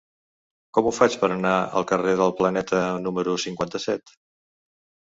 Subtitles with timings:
[0.77, 4.19] Com ho faig per anar al carrer del Planeta número cinquanta-set?